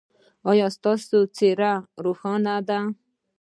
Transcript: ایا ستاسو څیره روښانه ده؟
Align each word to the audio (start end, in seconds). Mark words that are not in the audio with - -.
ایا 0.49 0.67
ستاسو 0.75 1.17
څیره 1.35 1.73
روښانه 2.05 2.55
ده؟ 2.67 2.79